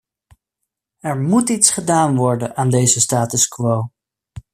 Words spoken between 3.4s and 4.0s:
quo!